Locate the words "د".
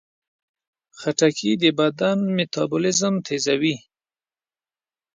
1.61-1.63